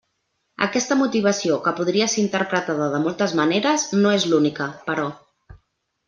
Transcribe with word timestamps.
Aquesta 0.67 0.95
motivació, 0.99 1.57
que 1.67 1.73
podria 1.81 2.07
ser 2.13 2.23
interpretada 2.23 2.87
de 2.97 3.01
moltes 3.07 3.35
maneres, 3.43 3.83
no 4.03 4.15
és 4.21 4.25
l'única, 4.31 4.69
però. 4.91 5.05